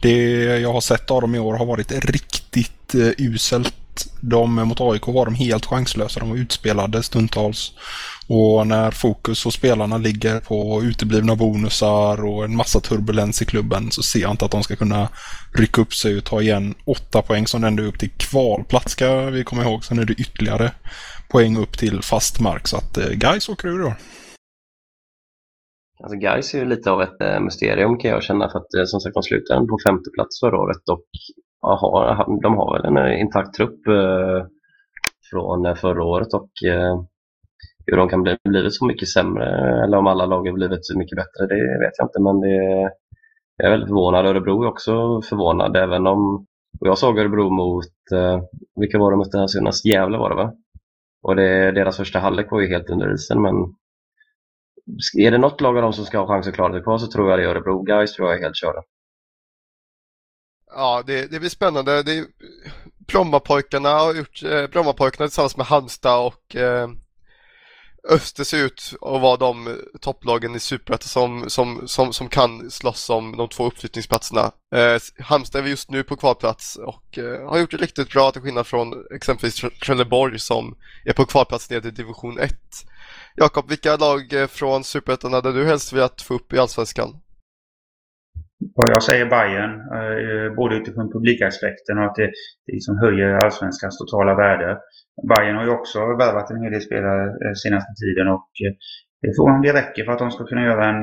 Det 0.00 0.42
jag 0.60 0.72
har 0.72 0.80
sett 0.80 1.10
av 1.10 1.20
dem 1.20 1.34
i 1.34 1.38
år 1.38 1.54
har 1.54 1.66
varit 1.66 1.92
riktigt 1.92 2.94
eh, 2.94 3.10
uselt 3.18 3.74
de 4.20 4.54
mot 4.54 4.80
AIK 4.80 5.06
var 5.06 5.24
de 5.24 5.34
helt 5.34 5.66
chanslösa. 5.66 6.20
De 6.20 6.30
var 6.30 6.36
utspelade 6.36 7.02
stundtals. 7.02 7.72
Och 8.26 8.66
när 8.66 8.90
fokus 8.90 9.44
hos 9.44 9.54
spelarna 9.54 9.98
ligger 9.98 10.40
på 10.40 10.82
uteblivna 10.82 11.36
bonusar 11.36 12.24
och 12.24 12.44
en 12.44 12.56
massa 12.56 12.80
turbulens 12.80 13.42
i 13.42 13.44
klubben 13.44 13.90
så 13.90 14.02
ser 14.02 14.20
jag 14.20 14.30
inte 14.30 14.44
att 14.44 14.50
de 14.50 14.62
ska 14.62 14.76
kunna 14.76 15.08
rycka 15.52 15.80
upp 15.80 15.94
sig 15.94 16.16
och 16.16 16.24
ta 16.24 16.42
igen 16.42 16.74
åtta 16.84 17.22
poäng 17.22 17.46
som 17.46 17.64
ändå 17.64 17.82
är 17.82 17.86
upp 17.86 17.98
till 17.98 18.10
kvalplats 18.10 18.92
ska 18.92 19.20
vi 19.20 19.44
komma 19.44 19.62
ihåg. 19.62 19.84
Sen 19.84 19.98
är 19.98 20.04
det 20.04 20.12
ytterligare 20.12 20.72
poäng 21.28 21.56
upp 21.56 21.78
till 21.78 22.02
fast 22.02 22.40
mark 22.40 22.68
så 22.68 22.76
att 22.76 22.98
eh, 22.98 23.08
guys 23.08 23.48
åker 23.48 23.68
ur 23.68 23.78
då. 23.78 23.94
Alltså 26.02 26.18
Gais 26.18 26.54
är 26.54 26.58
ju 26.58 26.64
lite 26.64 26.90
av 26.90 27.02
ett 27.02 27.20
eh, 27.20 27.40
mysterium 27.40 27.98
kan 27.98 28.10
jag 28.10 28.22
känna 28.22 28.50
för 28.50 28.58
att 28.58 28.74
eh, 28.74 28.84
som 28.84 29.00
sagt 29.00 29.14
de 29.14 29.22
slutade 29.22 29.66
på 29.66 29.78
femte 29.86 30.10
plats 30.14 30.40
förra 30.40 30.60
året 30.60 30.88
och 30.90 31.04
aha, 31.62 32.26
de 32.42 32.54
har 32.56 32.72
väl 32.72 32.84
en 32.84 32.96
eh, 32.96 33.20
intakt 33.20 33.54
trupp 33.54 33.80
från 35.30 35.76
förra 35.76 36.04
året 36.04 36.34
och 36.34 36.50
hur 37.86 37.96
de 37.96 38.08
kan 38.08 38.22
bli 38.22 38.36
blivit 38.48 38.74
så 38.74 38.86
mycket 38.86 39.08
sämre 39.08 39.46
eller 39.84 39.96
om 39.96 40.06
alla 40.06 40.26
lag 40.26 40.46
har 40.46 40.52
blivit 40.52 40.86
så 40.86 40.98
mycket 40.98 41.16
bättre 41.16 41.46
det 41.46 41.78
vet 41.80 41.92
jag 41.98 42.06
inte 42.06 42.20
men 42.20 42.40
det, 42.40 42.54
jag 43.56 43.66
är 43.66 43.70
väldigt 43.70 43.88
förvånad. 43.88 44.26
Örebro 44.26 44.62
är 44.62 44.68
också 44.68 45.22
förvånad 45.22 45.76
även 45.76 46.06
om 46.06 46.46
och 46.80 46.86
jag 46.86 46.98
såg 46.98 47.18
Örebro 47.18 47.50
mot, 47.50 47.84
vilka 48.80 48.98
var 48.98 49.10
de 49.10 49.18
mötte 49.18 49.38
här 49.38 49.46
senast? 49.46 49.86
Gävle 49.86 50.18
var 50.18 50.30
det 50.30 50.36
va? 50.36 50.52
Och 51.22 51.36
det, 51.36 51.72
deras 51.72 51.96
första 51.96 52.18
halvlek 52.18 52.50
var 52.50 52.60
ju 52.60 52.68
helt 52.68 52.90
under 52.90 53.14
isen 53.14 53.42
men 53.42 53.54
är 55.18 55.30
det 55.30 55.38
något 55.38 55.60
lag 55.60 55.76
av 55.76 55.82
dem 55.82 55.92
som 55.92 56.04
ska 56.04 56.18
ha 56.18 56.26
chans 56.26 56.46
att 56.46 56.54
klara 56.54 56.72
sig 56.72 56.82
kvar 56.82 56.98
så 56.98 57.06
tror 57.06 57.30
jag 57.30 57.38
det 57.38 57.44
är 57.44 57.48
Örebro. 57.48 57.82
Guys 57.82 58.12
tror 58.12 58.28
jag 58.28 58.38
är 58.38 58.42
helt 58.42 58.56
körda. 58.56 58.82
Ja, 60.74 61.02
det, 61.06 61.30
det 61.30 61.40
blir 61.40 61.50
spännande. 61.50 62.02
Det 62.02 62.18
är, 62.18 62.24
Brommapojkarna 63.12 63.88
har 63.88 64.14
gjort, 64.14 64.42
eh, 64.42 64.66
Brommapojkarna 64.66 65.28
tillsammans 65.28 65.56
med 65.56 65.66
Halmstad 65.66 66.26
och 66.26 66.56
eh, 66.56 66.88
Öster 68.08 68.44
ser 68.44 68.64
ut 68.64 68.92
att 69.00 69.20
vara 69.20 69.36
de 69.36 69.78
topplagen 70.00 70.54
i 70.54 70.60
Superettan 70.60 71.08
som, 71.08 71.50
som, 71.50 71.88
som, 71.88 72.12
som 72.12 72.28
kan 72.28 72.70
slåss 72.70 73.10
om 73.10 73.36
de 73.36 73.48
två 73.48 73.66
uppflyttningsplatserna. 73.66 74.52
Eh, 74.74 75.24
Halmstad 75.24 75.64
är 75.64 75.68
just 75.68 75.90
nu 75.90 76.02
på 76.02 76.16
kvalplats 76.16 76.76
och 76.76 77.18
eh, 77.18 77.48
har 77.48 77.58
gjort 77.58 77.70
det 77.70 77.76
riktigt 77.76 78.12
bra 78.12 78.30
till 78.30 78.42
skillnad 78.42 78.66
från 78.66 79.06
exempelvis 79.14 79.64
Trelleborg 79.84 80.38
som 80.38 80.76
är 81.04 81.12
på 81.12 81.24
kvalplats 81.24 81.70
nere 81.70 81.88
i 81.88 81.90
division 81.90 82.38
1. 82.38 82.52
Jakob, 83.42 83.64
vilka 83.68 83.96
lag 84.06 84.22
eh, 84.32 84.46
från 84.58 84.84
Superettan 84.84 85.32
hade 85.32 85.52
du 85.52 85.62
helst 85.64 85.92
velat 85.92 86.22
få 86.22 86.34
upp 86.34 86.52
i 86.52 86.58
Allsvenskan? 86.58 87.10
Jag 88.96 89.02
säger 89.02 89.26
Bayern, 89.34 89.72
eh, 89.98 90.54
både 90.60 90.76
utifrån 90.76 91.12
publikaspekten 91.12 91.98
och 91.98 92.04
att 92.04 92.14
det, 92.14 92.30
liksom 92.72 92.98
höjer 93.04 93.28
allsvenskans 93.44 93.98
totala 93.98 94.34
värde. 94.34 94.78
Bayern 95.28 95.56
har 95.56 95.64
ju 95.64 95.70
också 95.78 95.98
värvat 96.22 96.50
en 96.50 96.62
hel 96.62 96.72
del 96.72 96.80
spelare 96.88 97.24
eh, 97.42 97.54
senaste 97.62 97.92
tiden 98.02 98.26
och 98.34 98.48
det 99.22 99.36
får 99.36 99.50
om 99.50 99.62
det 99.62 99.72
räcker 99.72 100.04
för 100.04 100.12
att 100.12 100.24
de 100.24 100.30
ska 100.30 100.44
kunna 100.46 100.64
göra 100.70 100.84
en 100.92 101.02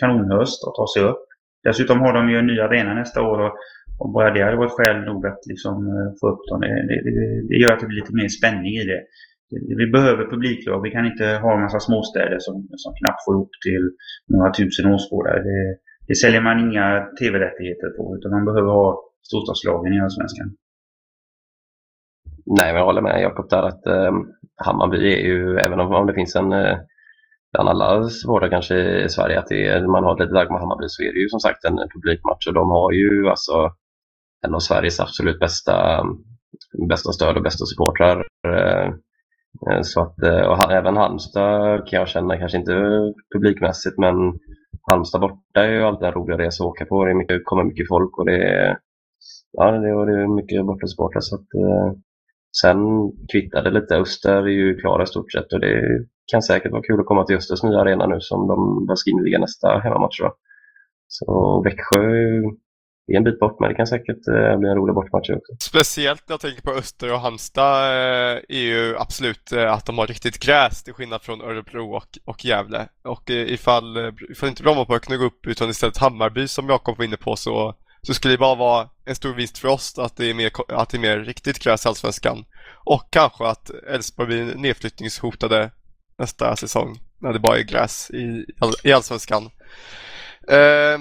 kanonhöst 0.00 0.64
och 0.66 0.74
ta 0.74 0.86
sig 0.94 1.02
upp. 1.10 1.24
Dessutom 1.64 2.00
har 2.00 2.12
de 2.12 2.30
ju 2.30 2.36
en 2.38 2.46
ny 2.46 2.60
arena 2.60 2.94
nästa 2.94 3.22
år 3.22 3.38
och, 3.46 3.54
bara 4.14 4.34
det 4.34 4.42
hade 4.44 4.56
varit 4.56 4.76
skäl 4.76 4.98
nog 5.10 5.26
att 5.26 5.42
liksom 5.46 5.74
få 6.20 6.24
upp 6.32 6.42
dem. 6.48 6.60
Det, 6.60 6.98
det, 7.04 7.12
det, 7.48 7.56
gör 7.62 7.72
att 7.72 7.80
det 7.80 7.86
blir 7.86 8.00
lite 8.00 8.14
mer 8.14 8.28
spänning 8.28 8.74
i 8.82 8.84
det. 8.84 9.00
Vi 9.80 9.86
behöver 9.86 10.30
publiklag. 10.30 10.82
Vi 10.82 10.90
kan 10.90 11.06
inte 11.06 11.26
ha 11.42 11.54
en 11.54 11.60
massa 11.60 11.80
småstäder 11.80 12.38
som, 12.38 12.68
som 12.76 12.94
knappt 13.00 13.24
får 13.24 13.34
upp 13.42 13.54
till 13.66 13.84
några 14.28 14.52
tusen 14.52 14.94
åskådare. 14.94 15.42
Det, 15.42 15.76
det 16.08 16.14
säljer 16.14 16.40
man 16.40 16.60
inga 16.60 17.06
tv-rättigheter 17.20 17.88
på 17.96 18.16
utan 18.16 18.30
man 18.30 18.44
behöver 18.44 18.70
ha 18.70 19.02
storstadslagen 19.22 19.92
i 19.92 20.00
Allsvenskan. 20.00 20.48
Nej, 22.46 22.72
men 22.72 22.76
jag 22.76 22.84
håller 22.84 23.02
med 23.02 23.22
Jakob 23.22 23.48
där 23.48 23.62
att 23.62 23.86
eh, 23.86 24.12
Hammarby 24.56 25.12
är 25.12 25.26
ju, 25.26 25.58
även 25.58 25.80
om, 25.80 25.94
om 25.94 26.06
det 26.06 26.14
finns 26.14 26.36
en 26.36 26.52
eh, 26.52 26.78
bland 27.52 27.68
alla 27.68 28.08
supportrar 28.08 28.50
kanske 28.50 29.04
i 29.04 29.08
Sverige 29.08 29.38
att 29.38 29.46
det, 29.46 29.88
man 29.88 30.04
har 30.04 30.12
ett 30.14 30.20
litet 30.20 30.34
lag 30.34 30.50
med 30.50 30.60
Hammarby 30.60 30.88
så 30.88 31.02
är 31.02 31.12
det 31.12 31.18
ju 31.18 31.28
som 31.28 31.40
sagt 31.40 31.64
en 31.64 31.76
publikmatch 31.94 32.46
och 32.46 32.54
de 32.54 32.70
har 32.70 32.92
ju 32.92 33.28
alltså 33.28 33.70
en 34.46 34.54
av 34.54 34.58
Sveriges 34.58 35.00
absolut 35.00 35.38
bästa, 35.38 36.04
bästa 36.88 37.12
stöd 37.12 37.36
och 37.36 37.42
bästa 37.42 37.64
supportrar. 37.66 38.16
Eh, 38.48 38.94
Eh, 39.70 39.82
så 39.82 40.00
att, 40.00 40.22
eh, 40.22 40.40
och 40.40 40.72
även 40.72 40.96
Halmstad 40.96 41.88
kan 41.88 41.98
jag 41.98 42.08
känna, 42.08 42.38
kanske 42.38 42.58
inte 42.58 42.72
publikmässigt, 43.34 43.98
men 43.98 44.14
Halmstad 44.90 45.20
borta 45.20 45.64
är 45.64 45.70
ju 45.70 45.82
alltid 45.82 46.06
en 46.06 46.14
rolig 46.14 46.38
resa 46.38 46.64
att 46.64 46.68
åka 46.68 46.84
på. 46.84 47.04
Det 47.04 47.14
mycket, 47.14 47.44
kommer 47.44 47.64
mycket 47.64 47.88
folk 47.88 48.18
och 48.18 48.26
det 48.26 48.36
är, 48.36 48.78
ja, 49.52 49.70
det 49.70 49.88
är 49.88 50.34
mycket 50.36 50.66
bortasupportrar. 50.66 51.20
Så 51.20 51.34
att, 51.34 51.54
eh, 51.54 51.92
sen 52.62 52.78
kvittar 53.32 53.62
det 53.62 53.70
lite. 53.70 53.96
Öster 53.96 54.42
är 54.42 54.46
ju 54.46 54.76
klara 54.76 55.02
i 55.02 55.06
stort 55.06 55.32
sett 55.32 55.52
och 55.52 55.60
det 55.60 56.04
kan 56.32 56.42
säkert 56.42 56.72
vara 56.72 56.82
kul 56.82 57.00
att 57.00 57.06
komma 57.06 57.24
till 57.24 57.36
Östers 57.36 57.62
nya 57.62 57.78
arena 57.80 58.06
nu 58.06 58.20
som 58.20 58.48
de 58.86 58.96
ska 58.96 59.10
inviga 59.10 59.38
nästa 59.38 59.78
hemmamatch. 59.78 60.20
Då. 60.20 60.34
Så 61.08 61.62
Växjö 61.64 62.00
det 63.06 63.12
är 63.12 63.16
en 63.16 63.24
bit 63.24 63.40
bort 63.40 63.60
men 63.60 63.68
det 63.68 63.74
kan 63.74 63.86
säkert 63.86 64.28
eh, 64.28 64.58
bli 64.58 64.68
en 64.68 64.76
rolig 64.76 64.94
bortmatch 64.94 65.30
också. 65.30 65.52
Speciellt 65.60 66.28
när 66.28 66.32
jag 66.32 66.40
tänker 66.40 66.62
på 66.62 66.70
Öster 66.70 67.12
och 67.12 67.20
Halmstad 67.20 67.84
eh, 67.84 68.40
är 68.48 68.62
ju 68.62 68.96
absolut 68.98 69.52
eh, 69.52 69.72
att 69.72 69.86
de 69.86 69.98
har 69.98 70.06
riktigt 70.06 70.38
gräs 70.38 70.82
till 70.82 70.94
skillnad 70.94 71.22
från 71.22 71.40
Örebro 71.40 71.96
och, 71.96 72.18
och 72.24 72.44
Gävle. 72.44 72.88
Och 73.04 73.30
eh, 73.30 73.52
ifall, 73.52 73.96
eh, 73.96 74.12
ifall 74.30 74.48
inte 74.48 74.62
Brommapojkarna 74.62 75.16
gå 75.16 75.24
upp 75.24 75.46
utan 75.46 75.70
istället 75.70 75.98
Hammarby 75.98 76.48
som 76.48 76.68
Jakob 76.68 76.98
var 76.98 77.04
inne 77.04 77.16
på 77.16 77.36
så, 77.36 77.74
så 78.02 78.14
skulle 78.14 78.34
det 78.34 78.38
bara 78.38 78.54
vara 78.54 78.88
en 79.04 79.14
stor 79.14 79.34
vinst 79.34 79.58
för 79.58 79.68
oss 79.68 79.98
att 79.98 80.16
det 80.16 80.30
är 80.30 80.34
mer, 80.34 80.50
att 80.68 80.88
det 80.88 80.96
är 80.96 81.00
mer 81.00 81.18
riktigt 81.18 81.64
gräs 81.64 81.86
i 81.86 81.88
Allsvenskan. 81.88 82.44
Och 82.84 83.08
kanske 83.10 83.46
att 83.46 83.70
Elfsborg 83.70 84.26
blir 84.26 84.54
nedflyttningshotade 84.54 85.70
nästa 86.18 86.56
säsong 86.56 86.98
när 87.20 87.32
det 87.32 87.38
bara 87.38 87.58
är 87.58 87.62
gräs 87.62 88.10
i, 88.10 88.46
i 88.84 88.92
Allsvenskan. 88.92 89.50
Eh, 90.48 90.98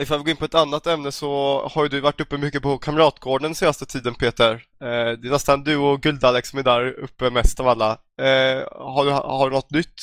Ifall 0.00 0.18
vi 0.18 0.24
går 0.24 0.30
in 0.30 0.36
på 0.36 0.44
ett 0.44 0.54
annat 0.54 0.86
ämne 0.86 1.12
så 1.12 1.62
har 1.72 1.82
ju 1.82 1.88
du 1.88 2.00
varit 2.00 2.20
uppe 2.20 2.38
mycket 2.38 2.62
på 2.62 2.78
Kamratgården 2.78 3.54
senaste 3.54 3.86
tiden 3.86 4.14
Peter. 4.14 4.52
Eh, 4.52 5.18
det 5.20 5.28
är 5.28 5.30
nästan 5.30 5.64
du 5.64 5.76
och 5.76 6.00
Guld-Alex 6.02 6.48
som 6.48 6.58
är 6.58 6.62
där 6.62 6.98
uppe 6.98 7.30
mest 7.30 7.60
av 7.60 7.68
alla. 7.68 7.90
Eh, 8.20 8.62
har, 8.72 9.04
du, 9.04 9.10
har 9.10 9.50
du 9.50 9.56
något 9.56 9.70
nytt 9.70 10.00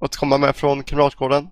att 0.00 0.16
komma 0.16 0.38
med 0.38 0.56
från 0.56 0.82
Kamratgården? 0.82 1.48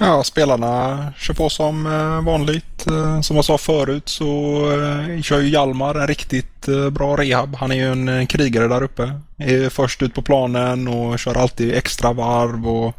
Ja, 0.00 0.24
spelarna 0.24 1.06
kör 1.18 1.34
på 1.34 1.48
som 1.48 1.86
eh, 1.86 2.24
vanligt. 2.24 2.86
Eh, 2.86 3.20
som 3.20 3.36
jag 3.36 3.44
sa 3.44 3.58
förut 3.58 4.08
så 4.08 4.26
eh, 4.72 5.22
kör 5.22 5.40
ju 5.40 5.48
Hjalmar 5.48 5.94
en 5.94 6.06
riktigt 6.06 6.66
bra 6.92 7.16
rehab. 7.16 7.54
Han 7.54 7.72
är 7.72 7.76
ju 7.76 7.92
en 7.92 8.26
krigare 8.26 8.68
där 8.68 8.82
uppe. 8.82 9.20
Är 9.38 9.68
först 9.68 10.02
ut 10.02 10.14
på 10.14 10.22
planen 10.22 10.88
och 10.88 11.18
kör 11.18 11.34
alltid 11.34 11.74
extra 11.74 12.12
varv 12.12 12.68
och 12.68 12.96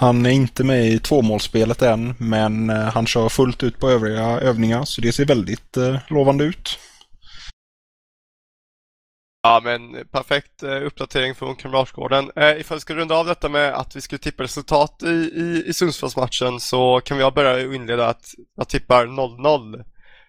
han 0.00 0.26
är 0.26 0.30
inte 0.30 0.64
med 0.64 0.86
i 0.86 0.98
tvåmålsspelet 0.98 1.82
än, 1.82 2.14
men 2.18 2.70
eh, 2.70 2.76
han 2.76 3.06
kör 3.06 3.28
fullt 3.28 3.62
ut 3.62 3.78
på 3.78 3.90
övriga 3.90 4.24
övningar, 4.24 4.84
så 4.84 5.00
det 5.00 5.12
ser 5.12 5.26
väldigt 5.26 5.76
eh, 5.76 5.98
lovande 6.08 6.44
ut. 6.44 6.78
Ja, 9.42 9.60
men 9.64 10.06
perfekt 10.12 10.62
eh, 10.62 10.86
uppdatering 10.86 11.34
från 11.34 11.56
Kamratgården. 11.56 12.30
Eh, 12.36 12.60
ifall 12.60 12.76
vi 12.76 12.80
ska 12.80 12.94
runda 12.94 13.14
av 13.14 13.26
detta 13.26 13.48
med 13.48 13.74
att 13.74 13.96
vi 13.96 14.00
skulle 14.00 14.18
tippa 14.18 14.42
resultat 14.42 15.02
i, 15.02 15.08
i, 15.08 15.64
i 15.66 15.72
Sundsvallsmatchen 15.72 16.60
så 16.60 17.00
kan 17.04 17.18
vi 17.18 17.30
börja 17.30 17.74
inleda 17.74 18.06
att 18.08 18.24
jag 18.56 18.68
tippar 18.68 19.06
0-0. 19.06 19.84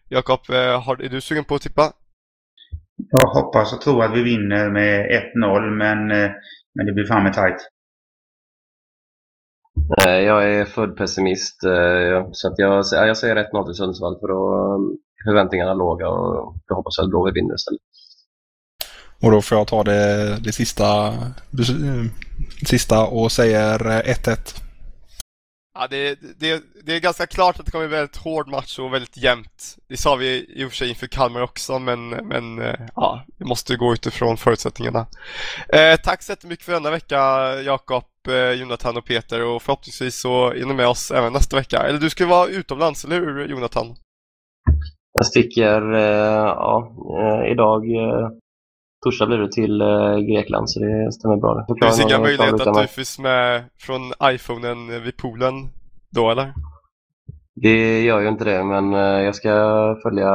Jakob, 0.07 0.39
är 0.49 1.09
du 1.09 1.21
sugen 1.21 1.43
på 1.43 1.55
att 1.55 1.61
tippa? 1.61 1.91
Jag 3.11 3.27
hoppas 3.27 3.73
och 3.73 3.81
tror 3.81 4.03
att 4.03 4.17
vi 4.17 4.23
vinner 4.23 4.69
med 4.69 5.05
1-0, 5.35 5.77
men, 5.77 6.07
men 6.75 6.85
det 6.85 6.93
blir 6.93 7.05
fan 7.05 7.23
med 7.23 7.33
tajt. 7.33 7.69
Jag 9.97 10.53
är 10.53 10.65
född 10.65 10.97
pessimist 10.97 11.63
eh, 11.63 12.27
så 12.31 12.47
att 12.47 12.59
jag, 12.59 12.85
jag 12.91 13.17
säger 13.17 13.35
1-0 13.35 13.65
till 13.65 13.75
Sundsvall 13.75 14.19
för 14.19 14.27
då 14.27 14.75
um, 14.75 14.97
förväntningarna 15.25 15.73
låga 15.73 16.09
och 16.09 16.55
jag 16.67 16.75
hoppas 16.75 16.99
att 16.99 17.09
Blåvitt 17.09 17.35
vinner 17.35 17.55
istället. 17.55 17.81
Och 19.21 19.31
då 19.31 19.41
får 19.41 19.57
jag 19.57 19.67
ta 19.67 19.83
det, 19.83 20.37
det 20.43 20.51
sista, 20.51 21.13
sista 22.65 23.05
och 23.05 23.31
säger 23.31 23.79
1-1. 23.79 24.61
Ja, 25.73 25.87
det, 25.87 26.19
det, 26.39 26.63
det 26.83 26.95
är 26.95 26.99
ganska 26.99 27.27
klart 27.27 27.59
att 27.59 27.65
det 27.65 27.71
kommer 27.71 27.87
bli 27.87 27.97
en 27.97 28.01
väldigt 28.01 28.17
hård 28.17 28.47
match 28.47 28.79
och 28.79 28.93
väldigt 28.93 29.17
jämnt. 29.17 29.77
Det 29.89 29.97
sa 29.97 30.15
vi 30.15 30.45
i 30.49 30.65
och 30.65 30.69
för 30.69 30.75
sig 30.75 30.89
inför 30.89 31.07
Kalmar 31.07 31.41
också, 31.41 31.79
men, 31.79 32.09
men 32.09 32.61
eh, 32.61 32.79
ja, 32.95 33.25
vi 33.37 33.45
måste 33.45 33.75
gå 33.75 33.93
utifrån 33.93 34.37
förutsättningarna. 34.37 35.07
Eh, 35.73 35.99
tack 36.03 36.23
så 36.23 36.31
jättemycket 36.31 36.65
för 36.65 36.73
denna 36.73 36.91
vecka, 36.91 37.17
Jakob, 37.61 38.03
eh, 38.03 38.18
Jonathan 38.29 38.97
och 38.97 39.05
Peter 39.05 39.45
och 39.45 39.61
förhoppningsvis 39.61 40.21
så 40.21 40.51
är 40.51 40.65
ni 40.65 40.73
med 40.73 40.87
oss 40.87 41.11
även 41.11 41.33
nästa 41.33 41.57
vecka. 41.57 41.77
Eller 41.77 41.99
du 41.99 42.09
ska 42.09 42.25
vara 42.25 42.47
utomlands, 42.47 43.05
eller 43.05 43.15
hur 43.15 43.47
Jonathan? 43.47 43.85
Jag 45.13 45.25
sticker, 45.25 45.93
eh, 45.93 46.45
ja, 46.45 46.95
eh, 47.19 47.51
idag 47.51 47.83
torsdag 49.03 49.25
blir 49.25 49.37
det 49.37 49.51
till 49.51 49.83
Grekland 50.29 50.69
så 50.69 50.79
det 50.79 51.11
stämmer 51.11 51.37
bra. 51.37 51.65
Det 51.67 51.85
finns 51.85 52.01
inga 52.01 52.19
möjligheter 52.19 52.69
att 52.69 52.81
du 52.81 52.87
finns 52.87 53.19
med 53.19 53.63
från 53.79 54.01
iPhonen 54.23 55.03
vid 55.03 55.17
poolen 55.17 55.53
då 56.09 56.31
eller? 56.31 56.53
Det 57.61 58.01
gör 58.01 58.19
ju 58.19 58.27
inte 58.27 58.43
det, 58.43 58.63
men 58.63 58.93
eh, 58.93 59.21
jag 59.27 59.35
ska 59.35 59.51
följa 60.03 60.31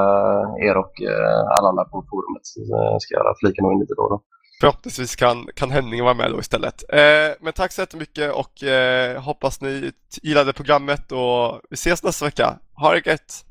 er 0.68 0.76
och 0.76 1.02
eh, 1.02 1.40
alla 1.56 1.68
andra 1.68 1.84
på 1.84 2.04
forumet. 2.10 2.46
Så 2.46 2.60
jag 2.68 3.02
ska 3.02 3.34
flika 3.40 3.62
nog 3.62 3.72
in 3.72 3.80
lite 3.80 3.94
då. 3.94 4.08
då. 4.08 4.22
Förhoppningsvis 4.60 5.16
kan, 5.16 5.48
kan 5.54 5.70
Henning 5.70 6.04
vara 6.04 6.14
med 6.14 6.30
då 6.30 6.40
istället. 6.40 6.84
Eh, 6.88 7.36
men 7.40 7.52
tack 7.52 7.72
så 7.72 7.82
jättemycket 7.82 8.32
och 8.32 8.62
eh, 8.62 9.22
hoppas 9.22 9.60
ni 9.60 9.92
gillade 10.22 10.52
programmet 10.52 11.12
och 11.12 11.60
vi 11.70 11.74
ses 11.74 12.02
nästa 12.02 12.24
vecka. 12.24 12.58
Ha 12.74 12.92
det 12.92 13.06
gött! 13.06 13.44